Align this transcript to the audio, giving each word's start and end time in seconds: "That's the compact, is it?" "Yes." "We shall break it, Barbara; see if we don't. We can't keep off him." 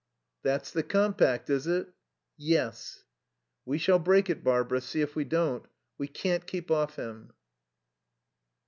"That's 0.41 0.71
the 0.71 0.81
compact, 0.81 1.47
is 1.51 1.67
it?" 1.67 1.87
"Yes." 2.35 3.03
"We 3.67 3.77
shall 3.77 3.99
break 3.99 4.31
it, 4.31 4.43
Barbara; 4.43 4.81
see 4.81 5.01
if 5.01 5.15
we 5.15 5.25
don't. 5.25 5.67
We 5.99 6.07
can't 6.07 6.47
keep 6.47 6.71
off 6.71 6.95
him." 6.95 7.33